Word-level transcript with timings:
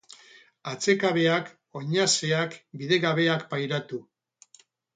Atsekabeak, 0.71 1.51
oinazeak, 1.81 2.57
bidegabeak 2.81 3.47
pairatu. 3.55 4.05